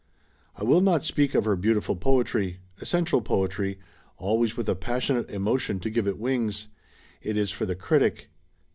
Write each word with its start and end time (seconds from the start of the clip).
I 0.55 0.63
will 0.63 0.81
not 0.81 1.05
speak 1.05 1.35
of 1.35 1.45
her 1.45 1.55
beautiful 1.55 1.95
poetry, 1.95 2.57
essential 2.79 3.21
poetry, 3.21 3.77
always 4.17 4.57
with 4.57 4.67
a 4.67 4.73
passionate 4.73 5.29
emotion 5.29 5.79
to 5.79 5.91
give 5.91 6.07
it 6.07 6.17
wings. 6.17 6.69
It 7.21 7.37
is 7.37 7.51
for 7.51 7.67
the 7.67 7.75
critic. 7.75 8.31